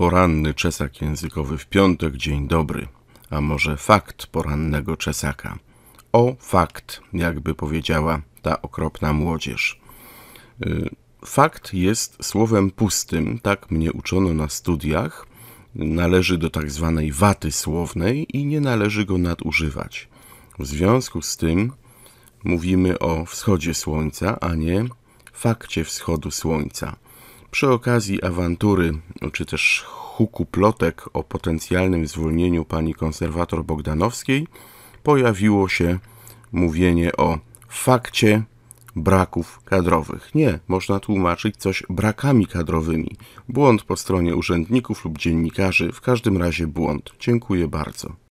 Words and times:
Poranny 0.00 0.54
czesak 0.54 1.00
językowy 1.00 1.58
w 1.58 1.66
piątek, 1.66 2.16
dzień 2.16 2.48
dobry. 2.48 2.88
A 3.30 3.40
może 3.40 3.76
fakt 3.76 4.26
porannego 4.26 4.96
czesaka? 4.96 5.58
O 6.12 6.36
fakt, 6.38 7.00
jakby 7.12 7.54
powiedziała 7.54 8.22
ta 8.42 8.62
okropna 8.62 9.12
młodzież. 9.12 9.80
Y, 10.66 10.90
fakt 11.24 11.74
jest 11.74 12.24
słowem 12.24 12.70
pustym, 12.70 13.38
tak 13.42 13.70
mnie 13.70 13.92
uczono 13.92 14.34
na 14.34 14.48
studiach. 14.48 15.26
Należy 15.74 16.38
do 16.38 16.50
tak 16.50 16.70
zwanej 16.70 17.12
waty 17.12 17.52
słownej 17.52 18.36
i 18.36 18.46
nie 18.46 18.60
należy 18.60 19.04
go 19.04 19.18
nadużywać. 19.18 20.08
W 20.58 20.66
związku 20.66 21.22
z 21.22 21.36
tym 21.36 21.72
mówimy 22.44 22.98
o 22.98 23.24
wschodzie 23.24 23.74
słońca, 23.74 24.40
a 24.40 24.54
nie 24.54 24.84
fakcie 25.32 25.84
wschodu 25.84 26.30
słońca. 26.30 26.96
Przy 27.50 27.68
okazji 27.70 28.22
awantury, 28.22 28.92
czy 29.32 29.46
też 29.46 29.84
huku 29.86 30.46
plotek 30.46 31.04
o 31.12 31.22
potencjalnym 31.22 32.06
zwolnieniu 32.06 32.64
pani 32.64 32.94
konserwator 32.94 33.64
Bogdanowskiej, 33.64 34.46
pojawiło 35.02 35.68
się 35.68 35.98
mówienie 36.52 37.16
o 37.16 37.38
fakcie 37.68 38.42
braków 38.96 39.60
kadrowych. 39.64 40.34
Nie, 40.34 40.58
można 40.68 41.00
tłumaczyć 41.00 41.56
coś 41.56 41.82
brakami 41.90 42.46
kadrowymi. 42.46 43.16
Błąd 43.48 43.82
po 43.82 43.96
stronie 43.96 44.36
urzędników 44.36 45.04
lub 45.04 45.18
dziennikarzy, 45.18 45.92
w 45.92 46.00
każdym 46.00 46.36
razie 46.36 46.66
błąd. 46.66 47.10
Dziękuję 47.20 47.68
bardzo. 47.68 48.12